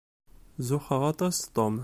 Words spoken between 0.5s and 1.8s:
Zuxxeɣ aṭas s Tom.